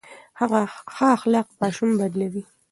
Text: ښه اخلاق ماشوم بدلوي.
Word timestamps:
ښه 0.95 1.05
اخلاق 1.17 1.47
ماشوم 1.59 1.89
بدلوي. 1.99 2.43